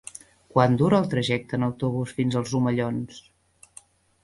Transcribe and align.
Quant 0.53 0.77
dura 0.81 1.01
el 1.03 1.09
trajecte 1.11 1.59
en 1.59 1.67
autobús 1.69 2.15
fins 2.21 2.39
als 2.41 2.57
Omellons? 2.63 3.23